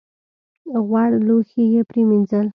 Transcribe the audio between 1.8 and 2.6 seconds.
پرېمینځل.